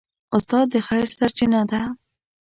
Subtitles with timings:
[0.35, 1.81] استاد د خیر سرچینه ده.